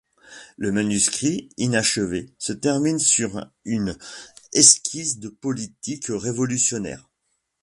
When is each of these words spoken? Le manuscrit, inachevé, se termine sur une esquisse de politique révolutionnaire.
Le 0.57 0.71
manuscrit, 0.71 1.49
inachevé, 1.57 2.33
se 2.39 2.53
termine 2.53 2.97
sur 2.97 3.45
une 3.65 3.95
esquisse 4.51 5.19
de 5.19 5.29
politique 5.29 6.07
révolutionnaire. 6.09 7.07